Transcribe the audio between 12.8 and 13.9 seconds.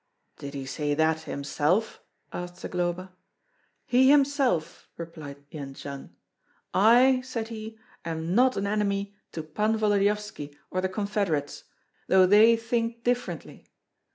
differently.